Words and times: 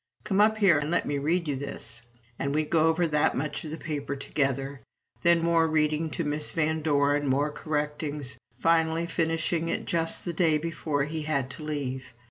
"Come 0.23 0.41
up 0.41 0.57
here 0.57 0.79
and 0.79 0.89
let 0.89 1.05
me 1.05 1.19
read 1.19 1.47
you 1.47 1.55
this!" 1.55 2.01
And 2.39 2.55
we'd 2.55 2.71
go 2.71 2.87
over 2.87 3.07
that 3.09 3.37
much 3.37 3.63
of 3.63 3.69
the 3.69 3.77
paper 3.77 4.15
together. 4.15 4.81
Then 5.21 5.43
more 5.43 5.67
reading 5.67 6.09
to 6.09 6.23
Miss 6.23 6.49
Van 6.49 6.81
Doren, 6.81 7.27
more 7.27 7.51
correctings, 7.51 8.35
finally 8.57 9.05
finishing 9.05 9.69
it 9.69 9.85
just 9.85 10.25
the 10.25 10.33
day 10.33 10.57
before 10.57 11.03
he 11.03 11.21
had 11.21 11.51
to 11.51 11.63
leave. 11.63 12.13